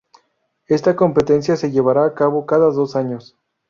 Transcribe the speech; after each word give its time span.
Esta 0.65 0.95
competencia 0.95 1.55
se 1.57 1.69
llevará 1.69 2.05
a 2.05 2.15
cabo 2.15 2.47
cada 2.47 2.71
dos 2.71 2.95
años. 2.95 3.37